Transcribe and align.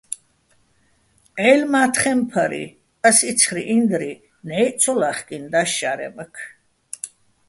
ჺაჲლ-მა́ჲთხემფარი, 1.41 2.65
ას 3.07 3.17
იცხრიჼ 3.31 3.61
ინდრი 3.75 4.11
ნჵაჲჸ 4.47 4.75
ცო 4.81 4.93
ლა́ხკინდას 4.99 5.69
შა́რემაქ. 5.77 6.33